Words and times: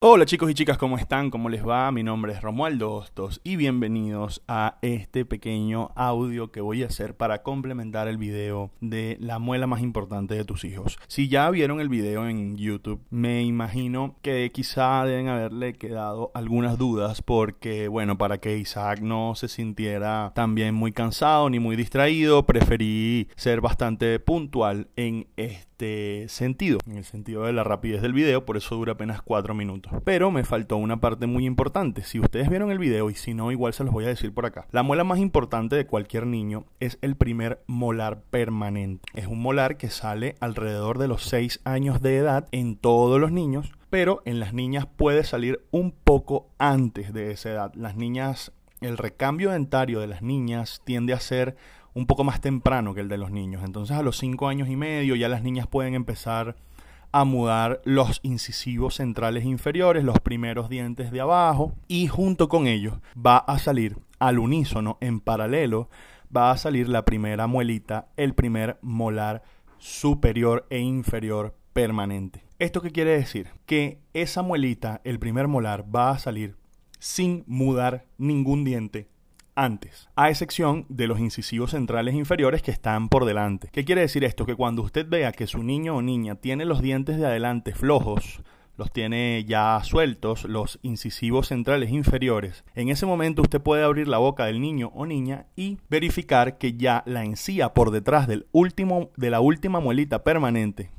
Hola 0.00 0.26
chicos 0.26 0.48
y 0.48 0.54
chicas, 0.54 0.78
¿cómo 0.78 0.96
están? 0.96 1.28
¿Cómo 1.28 1.48
les 1.48 1.66
va? 1.66 1.90
Mi 1.90 2.04
nombre 2.04 2.32
es 2.32 2.40
Romualdo 2.40 2.92
Hostos 2.92 3.40
y 3.42 3.56
bienvenidos 3.56 4.44
a 4.46 4.78
este 4.80 5.24
pequeño 5.24 5.90
audio 5.96 6.52
que 6.52 6.60
voy 6.60 6.84
a 6.84 6.86
hacer 6.86 7.16
para 7.16 7.42
complementar 7.42 8.06
el 8.06 8.16
video 8.16 8.70
de 8.80 9.16
la 9.18 9.40
muela 9.40 9.66
más 9.66 9.82
importante 9.82 10.36
de 10.36 10.44
tus 10.44 10.62
hijos. 10.62 11.00
Si 11.08 11.28
ya 11.28 11.50
vieron 11.50 11.80
el 11.80 11.88
video 11.88 12.28
en 12.28 12.56
YouTube, 12.56 13.00
me 13.10 13.42
imagino 13.42 14.14
que 14.22 14.52
quizá 14.54 15.04
deben 15.04 15.26
haberle 15.26 15.72
quedado 15.72 16.30
algunas 16.32 16.78
dudas 16.78 17.20
porque, 17.20 17.88
bueno, 17.88 18.16
para 18.16 18.38
que 18.38 18.56
Isaac 18.56 19.00
no 19.00 19.34
se 19.34 19.48
sintiera 19.48 20.30
también 20.32 20.76
muy 20.76 20.92
cansado 20.92 21.50
ni 21.50 21.58
muy 21.58 21.74
distraído, 21.74 22.46
preferí 22.46 23.26
ser 23.34 23.60
bastante 23.60 24.20
puntual 24.20 24.86
en 24.94 25.26
este 25.36 26.28
sentido, 26.28 26.78
en 26.86 26.98
el 26.98 27.04
sentido 27.04 27.44
de 27.44 27.52
la 27.52 27.64
rapidez 27.64 28.00
del 28.00 28.12
video, 28.12 28.44
por 28.44 28.56
eso 28.56 28.76
dura 28.76 28.92
apenas 28.92 29.22
4 29.22 29.54
minutos. 29.54 29.87
Pero 30.04 30.30
me 30.30 30.44
faltó 30.44 30.76
una 30.76 31.00
parte 31.00 31.26
muy 31.26 31.46
importante. 31.46 32.02
Si 32.02 32.20
ustedes 32.20 32.48
vieron 32.48 32.70
el 32.70 32.78
video 32.78 33.10
y 33.10 33.14
si 33.14 33.34
no, 33.34 33.52
igual 33.52 33.72
se 33.72 33.84
los 33.84 33.92
voy 33.92 34.04
a 34.04 34.08
decir 34.08 34.32
por 34.32 34.46
acá. 34.46 34.66
La 34.70 34.82
muela 34.82 35.04
más 35.04 35.18
importante 35.18 35.76
de 35.76 35.86
cualquier 35.86 36.26
niño 36.26 36.64
es 36.80 36.98
el 37.02 37.16
primer 37.16 37.62
molar 37.66 38.22
permanente. 38.30 39.08
Es 39.14 39.26
un 39.26 39.40
molar 39.40 39.76
que 39.76 39.90
sale 39.90 40.36
alrededor 40.40 40.98
de 40.98 41.08
los 41.08 41.22
6 41.24 41.60
años 41.64 42.02
de 42.02 42.16
edad 42.16 42.48
en 42.52 42.76
todos 42.76 43.20
los 43.20 43.32
niños, 43.32 43.72
pero 43.90 44.22
en 44.24 44.40
las 44.40 44.54
niñas 44.54 44.86
puede 44.86 45.24
salir 45.24 45.60
un 45.70 45.92
poco 45.92 46.48
antes 46.58 47.12
de 47.12 47.30
esa 47.30 47.50
edad. 47.50 47.74
Las 47.74 47.96
niñas, 47.96 48.52
el 48.80 48.98
recambio 48.98 49.50
dentario 49.50 50.00
de 50.00 50.06
las 50.06 50.22
niñas 50.22 50.82
tiende 50.84 51.12
a 51.12 51.20
ser 51.20 51.56
un 51.94 52.06
poco 52.06 52.22
más 52.22 52.40
temprano 52.40 52.94
que 52.94 53.00
el 53.00 53.08
de 53.08 53.18
los 53.18 53.30
niños. 53.30 53.62
Entonces 53.64 53.96
a 53.96 54.02
los 54.02 54.18
5 54.18 54.48
años 54.48 54.68
y 54.68 54.76
medio 54.76 55.16
ya 55.16 55.28
las 55.28 55.42
niñas 55.42 55.66
pueden 55.66 55.94
empezar 55.94 56.56
a 57.20 57.24
mudar 57.24 57.80
los 57.84 58.20
incisivos 58.22 58.96
centrales 58.96 59.44
inferiores, 59.44 60.04
los 60.04 60.20
primeros 60.20 60.68
dientes 60.68 61.10
de 61.10 61.20
abajo, 61.20 61.74
y 61.88 62.06
junto 62.06 62.48
con 62.48 62.66
ellos 62.66 62.98
va 63.14 63.38
a 63.38 63.58
salir 63.58 63.98
al 64.18 64.38
unísono, 64.38 64.98
en 65.00 65.20
paralelo, 65.20 65.88
va 66.34 66.50
a 66.50 66.56
salir 66.56 66.88
la 66.88 67.04
primera 67.04 67.46
muelita, 67.46 68.08
el 68.16 68.34
primer 68.34 68.78
molar 68.82 69.42
superior 69.78 70.66
e 70.70 70.78
inferior 70.78 71.54
permanente. 71.72 72.44
¿Esto 72.58 72.82
qué 72.82 72.90
quiere 72.90 73.12
decir? 73.12 73.48
Que 73.66 74.00
esa 74.12 74.42
muelita, 74.42 75.00
el 75.04 75.18
primer 75.18 75.46
molar, 75.46 75.84
va 75.94 76.10
a 76.10 76.18
salir 76.18 76.56
sin 76.98 77.44
mudar 77.46 78.06
ningún 78.18 78.64
diente 78.64 79.08
antes, 79.58 80.08
a 80.14 80.30
excepción 80.30 80.86
de 80.88 81.08
los 81.08 81.18
incisivos 81.18 81.72
centrales 81.72 82.14
inferiores 82.14 82.62
que 82.62 82.70
están 82.70 83.08
por 83.08 83.24
delante. 83.24 83.68
¿Qué 83.72 83.84
quiere 83.84 84.02
decir 84.02 84.22
esto? 84.22 84.46
Que 84.46 84.54
cuando 84.54 84.82
usted 84.82 85.06
vea 85.08 85.32
que 85.32 85.48
su 85.48 85.64
niño 85.64 85.96
o 85.96 86.02
niña 86.02 86.36
tiene 86.36 86.64
los 86.64 86.80
dientes 86.80 87.18
de 87.18 87.26
adelante 87.26 87.74
flojos, 87.74 88.40
los 88.76 88.92
tiene 88.92 89.44
ya 89.44 89.80
sueltos, 89.82 90.44
los 90.44 90.78
incisivos 90.82 91.48
centrales 91.48 91.90
inferiores. 91.90 92.64
En 92.76 92.88
ese 92.88 93.04
momento 93.04 93.42
usted 93.42 93.60
puede 93.60 93.82
abrir 93.82 94.06
la 94.06 94.18
boca 94.18 94.44
del 94.44 94.60
niño 94.60 94.92
o 94.94 95.04
niña 95.04 95.46
y 95.56 95.78
verificar 95.90 96.58
que 96.58 96.74
ya 96.74 97.02
la 97.04 97.24
encía 97.24 97.74
por 97.74 97.90
detrás 97.90 98.28
del 98.28 98.46
último, 98.52 99.10
de 99.16 99.30
la 99.30 99.40
última 99.40 99.80
muelita 99.80 100.22
permanente, 100.22 100.92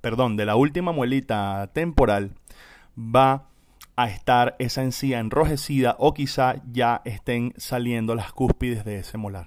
perdón, 0.00 0.36
de 0.36 0.46
la 0.46 0.56
última 0.56 0.90
muelita 0.90 1.70
temporal, 1.72 2.32
va 2.98 3.51
a 4.02 4.08
estar 4.08 4.56
esa 4.58 4.82
encía 4.82 5.20
enrojecida 5.20 5.94
o 5.98 6.12
quizá 6.12 6.56
ya 6.72 7.02
estén 7.04 7.54
saliendo 7.56 8.14
las 8.14 8.32
cúspides 8.32 8.84
de 8.84 8.98
ese 8.98 9.16
molar. 9.16 9.46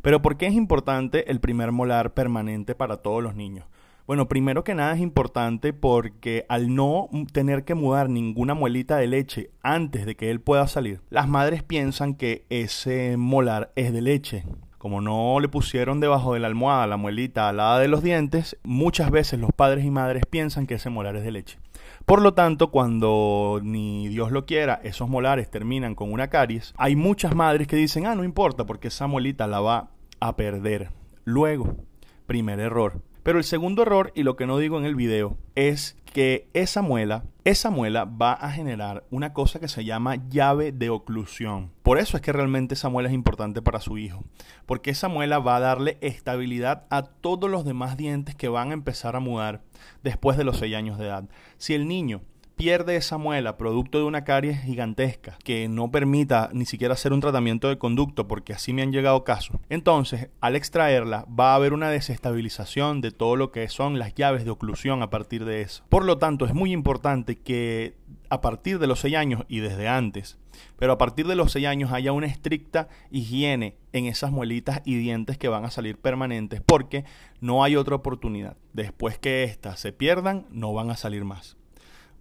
Pero 0.00 0.22
¿por 0.22 0.38
qué 0.38 0.46
es 0.46 0.54
importante 0.54 1.30
el 1.30 1.40
primer 1.40 1.72
molar 1.72 2.14
permanente 2.14 2.74
para 2.74 2.96
todos 2.96 3.22
los 3.22 3.34
niños? 3.34 3.66
Bueno, 4.06 4.28
primero 4.28 4.64
que 4.64 4.74
nada 4.74 4.94
es 4.94 5.00
importante 5.00 5.72
porque 5.72 6.44
al 6.48 6.74
no 6.74 7.08
tener 7.32 7.64
que 7.64 7.74
mudar 7.74 8.08
ninguna 8.08 8.54
muelita 8.54 8.96
de 8.96 9.06
leche 9.06 9.50
antes 9.62 10.06
de 10.06 10.16
que 10.16 10.30
él 10.30 10.40
pueda 10.40 10.66
salir, 10.66 11.02
las 11.10 11.28
madres 11.28 11.62
piensan 11.62 12.14
que 12.14 12.46
ese 12.48 13.16
molar 13.16 13.72
es 13.76 13.92
de 13.92 14.00
leche. 14.00 14.44
Como 14.78 15.00
no 15.00 15.38
le 15.38 15.48
pusieron 15.48 16.00
debajo 16.00 16.34
de 16.34 16.40
la 16.40 16.48
almohada 16.48 16.86
la 16.86 16.96
muelita 16.96 17.48
alada 17.48 17.78
de 17.78 17.88
los 17.88 18.02
dientes, 18.02 18.56
muchas 18.64 19.10
veces 19.10 19.38
los 19.38 19.52
padres 19.52 19.84
y 19.84 19.90
madres 19.90 20.24
piensan 20.28 20.66
que 20.66 20.74
ese 20.74 20.90
molar 20.90 21.14
es 21.14 21.22
de 21.22 21.30
leche. 21.30 21.58
Por 22.06 22.20
lo 22.20 22.34
tanto, 22.34 22.70
cuando 22.70 23.60
ni 23.62 24.08
Dios 24.08 24.32
lo 24.32 24.44
quiera, 24.44 24.80
esos 24.82 25.08
molares 25.08 25.50
terminan 25.50 25.94
con 25.94 26.12
una 26.12 26.28
caries, 26.28 26.74
hay 26.76 26.96
muchas 26.96 27.34
madres 27.34 27.68
que 27.68 27.76
dicen, 27.76 28.06
ah, 28.06 28.14
no 28.14 28.24
importa, 28.24 28.66
porque 28.66 28.88
esa 28.88 29.06
muelita 29.06 29.46
la 29.46 29.60
va 29.60 29.90
a 30.20 30.36
perder. 30.36 30.90
Luego, 31.24 31.76
primer 32.26 32.60
error. 32.60 33.00
Pero 33.22 33.38
el 33.38 33.44
segundo 33.44 33.82
error, 33.82 34.12
y 34.14 34.24
lo 34.24 34.36
que 34.36 34.46
no 34.46 34.58
digo 34.58 34.78
en 34.78 34.84
el 34.84 34.96
video, 34.96 35.36
es 35.54 35.96
que 36.12 36.48
esa 36.52 36.82
muela, 36.82 37.24
esa 37.44 37.70
muela 37.70 38.04
va 38.04 38.32
a 38.32 38.50
generar 38.50 39.04
una 39.10 39.32
cosa 39.32 39.60
que 39.60 39.68
se 39.68 39.84
llama 39.84 40.16
llave 40.28 40.72
de 40.72 40.90
oclusión. 40.90 41.70
Por 41.82 41.98
eso 41.98 42.16
es 42.16 42.22
que 42.22 42.32
realmente 42.32 42.74
esa 42.74 42.88
muela 42.88 43.08
es 43.08 43.14
importante 43.14 43.62
para 43.62 43.80
su 43.80 43.96
hijo, 43.96 44.24
porque 44.66 44.90
esa 44.90 45.08
muela 45.08 45.38
va 45.38 45.56
a 45.56 45.60
darle 45.60 45.98
estabilidad 46.00 46.84
a 46.90 47.02
todos 47.02 47.48
los 47.48 47.64
demás 47.64 47.96
dientes 47.96 48.34
que 48.34 48.48
van 48.48 48.70
a 48.70 48.74
empezar 48.74 49.14
a 49.16 49.20
mudar 49.20 49.62
después 50.02 50.36
de 50.36 50.44
los 50.44 50.58
6 50.58 50.74
años 50.74 50.98
de 50.98 51.06
edad. 51.06 51.24
Si 51.58 51.74
el 51.74 51.86
niño 51.86 52.22
pierde 52.56 52.96
esa 52.96 53.18
muela 53.18 53.56
producto 53.56 53.98
de 53.98 54.04
una 54.04 54.24
caries 54.24 54.62
gigantesca 54.62 55.38
que 55.44 55.68
no 55.68 55.90
permita 55.90 56.50
ni 56.52 56.66
siquiera 56.66 56.94
hacer 56.94 57.12
un 57.12 57.20
tratamiento 57.20 57.68
de 57.68 57.78
conducto, 57.78 58.28
porque 58.28 58.52
así 58.52 58.72
me 58.72 58.82
han 58.82 58.92
llegado 58.92 59.24
casos, 59.24 59.56
entonces 59.68 60.28
al 60.40 60.56
extraerla 60.56 61.26
va 61.28 61.52
a 61.52 61.56
haber 61.56 61.72
una 61.72 61.90
desestabilización 61.90 63.00
de 63.00 63.10
todo 63.10 63.36
lo 63.36 63.50
que 63.52 63.68
son 63.68 63.98
las 63.98 64.14
llaves 64.14 64.44
de 64.44 64.50
oclusión 64.50 65.02
a 65.02 65.10
partir 65.10 65.44
de 65.44 65.62
eso. 65.62 65.84
Por 65.88 66.04
lo 66.04 66.18
tanto, 66.18 66.46
es 66.46 66.54
muy 66.54 66.72
importante 66.72 67.38
que 67.38 67.96
a 68.28 68.40
partir 68.40 68.78
de 68.78 68.86
los 68.86 69.00
6 69.00 69.16
años 69.16 69.44
y 69.48 69.60
desde 69.60 69.88
antes, 69.88 70.38
pero 70.78 70.92
a 70.92 70.98
partir 70.98 71.26
de 71.26 71.36
los 71.36 71.52
6 71.52 71.66
años 71.66 71.92
haya 71.92 72.12
una 72.12 72.26
estricta 72.26 72.88
higiene 73.10 73.76
en 73.92 74.06
esas 74.06 74.30
muelitas 74.30 74.80
y 74.84 74.96
dientes 74.96 75.38
que 75.38 75.48
van 75.48 75.64
a 75.64 75.70
salir 75.70 75.98
permanentes, 75.98 76.60
porque 76.60 77.04
no 77.40 77.64
hay 77.64 77.76
otra 77.76 77.96
oportunidad. 77.96 78.56
Después 78.72 79.18
que 79.18 79.44
éstas 79.44 79.80
se 79.80 79.92
pierdan, 79.92 80.46
no 80.50 80.72
van 80.72 80.90
a 80.90 80.96
salir 80.96 81.24
más. 81.24 81.56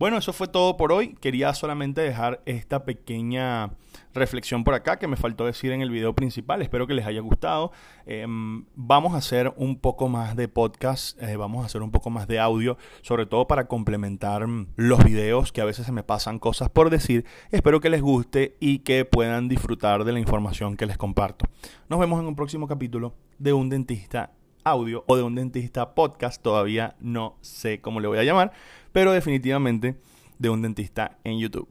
Bueno, 0.02 0.18
eso 0.18 0.34
fue 0.34 0.48
todo 0.48 0.78
por 0.78 0.92
hoy. 0.92 1.14
Quería 1.22 1.54
solamente 1.54 2.02
dejar 2.02 2.42
esta 2.48 2.86
pequeña 2.86 3.70
reflexión 4.16 4.64
por 4.64 4.74
acá 4.74 4.98
que 4.98 5.06
me 5.06 5.16
faltó 5.16 5.46
decir 5.46 5.72
en 5.74 5.82
el 5.84 5.92
video 5.92 6.16
principal. 6.16 6.64
Espero 6.64 6.88
que 6.88 6.96
les 6.96 7.06
haya 7.06 7.22
gustado. 7.22 7.72
Em, 8.08 8.66
vamos 8.74 9.14
a 9.14 9.18
hacer 9.18 9.54
un 9.58 9.78
poco 9.78 10.10
más 10.10 10.36
de 10.36 10.48
podcast, 10.48 11.22
eh, 11.22 11.36
vamos 11.36 11.62
a 11.62 11.68
hacer 11.68 11.84
un 11.84 11.92
poco 11.92 12.10
más 12.10 12.28
de 12.28 12.40
audio, 12.40 12.80
sobre 13.04 13.28
todo 13.28 13.46
para 13.46 13.68
complementar 13.68 14.48
mm, 14.48 14.70
los 14.76 15.04
videos 15.04 15.52
que 15.52 15.62
a 15.62 15.66
veces 15.66 15.86
se 15.86 15.92
me 15.92 16.02
pasan 16.02 16.40
cosas 16.40 16.72
por 16.72 16.90
decir. 16.90 17.24
Espero 17.52 17.80
que 17.80 17.92
les 17.92 18.02
guste 18.02 18.58
y 18.60 18.80
que 18.80 19.06
puedan 19.06 19.50
disfrutar 19.50 20.04
de 20.04 20.14
la 20.14 20.20
información 20.20 20.78
que 20.78 20.88
les 20.88 20.98
comparto. 20.98 21.46
Nos 21.90 22.00
vemos 22.00 22.20
en 22.20 22.26
un 22.26 22.36
próximo 22.36 22.68
capítulo 22.68 23.14
de 23.38 23.54
Un 23.54 23.70
Dentista 23.70 24.32
audio 24.64 25.04
o 25.08 25.16
de 25.16 25.24
un 25.24 25.36
dentista 25.36 25.94
podcast, 25.96 26.42
todavía 26.42 26.96
no 27.00 27.38
sé 27.42 27.82
cómo 27.82 28.00
le 28.00 28.08
voy 28.08 28.18
a 28.18 28.24
llamar, 28.24 28.52
pero 28.92 29.12
definitivamente 29.12 29.98
de 30.40 30.50
un 30.50 30.62
dentista 30.62 31.18
en 31.24 31.40
YouTube. 31.40 31.68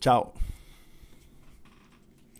Chao. 0.00 0.32